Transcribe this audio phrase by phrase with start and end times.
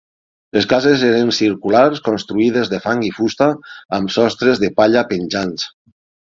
[0.55, 3.53] Les cases eren circulars, construïdes de fang i fusta
[4.01, 5.71] amb sostres de palla penjants.